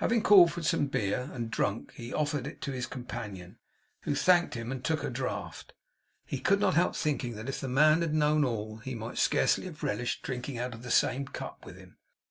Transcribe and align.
Having 0.00 0.20
called 0.24 0.52
for 0.52 0.62
some 0.62 0.86
beer, 0.86 1.30
and 1.32 1.50
drunk, 1.50 1.94
he 1.94 2.12
offered 2.12 2.46
it 2.46 2.60
to 2.60 2.70
this 2.70 2.84
companion, 2.84 3.56
who 4.02 4.14
thanked 4.14 4.52
him, 4.52 4.70
and 4.70 4.84
took 4.84 5.02
a 5.02 5.08
draught. 5.08 5.72
He 6.26 6.40
could 6.40 6.60
not 6.60 6.74
help 6.74 6.94
thinking 6.94 7.36
that, 7.36 7.48
if 7.48 7.58
the 7.58 7.68
man 7.68 8.02
had 8.02 8.12
known 8.12 8.44
all, 8.44 8.80
he 8.80 8.94
might 8.94 9.16
scarcely 9.16 9.64
have 9.64 9.82
relished 9.82 10.20
drinking 10.22 10.58
out 10.58 10.74
of 10.74 10.82
the 10.82 10.90
same 10.90 11.24
cup 11.26 11.64
with 11.64 11.78
him. 11.78 11.96